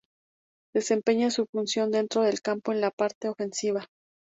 [0.73, 3.85] Desempeña su función dentro del campo en la parte ofensiva.